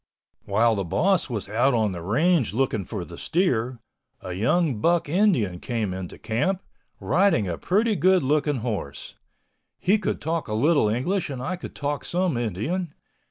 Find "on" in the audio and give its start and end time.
1.75-1.91